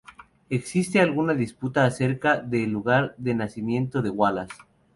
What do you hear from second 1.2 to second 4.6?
disputa acerca del lugar de nacimiento de Wallace.